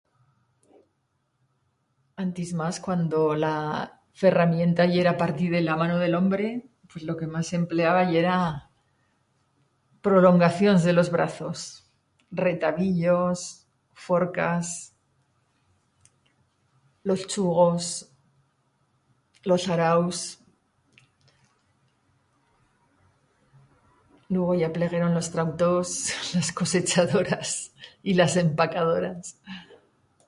[2.23, 3.55] Antis mas cuando la
[4.21, 6.47] ferramienta yera parti de la mano de l'hombre,
[6.89, 8.37] pues lo que mas s'empleaba yera
[10.07, 11.57] prolongacions de los brazos:
[12.45, 13.37] retabillos,
[14.05, 14.65] forcas,
[17.09, 17.83] los chugos,
[19.49, 20.17] los araus...
[24.37, 25.91] lugo ya plegueron los trautors,
[26.35, 27.47] las cosechadoras
[28.01, 29.21] y las empacadoras.